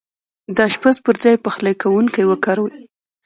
[0.55, 2.75] د اشپز پر ځاي پخلی کونکی وکاروئ